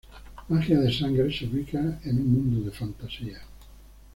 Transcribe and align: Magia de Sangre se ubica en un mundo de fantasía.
Magia 0.49 0.79
de 0.79 0.89
Sangre 0.91 1.31
se 1.31 1.45
ubica 1.45 1.99
en 2.05 2.17
un 2.17 2.33
mundo 2.33 2.65
de 2.65 2.75
fantasía. 2.75 3.39